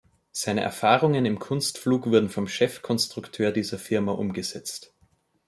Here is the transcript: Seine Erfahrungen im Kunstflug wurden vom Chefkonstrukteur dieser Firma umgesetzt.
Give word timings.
Seine 0.31 0.61
Erfahrungen 0.63 1.25
im 1.25 1.37
Kunstflug 1.37 2.07
wurden 2.07 2.29
vom 2.31 2.47
Chefkonstrukteur 2.47 3.51
dieser 3.51 3.77
Firma 3.77 4.13
umgesetzt. 4.13 4.95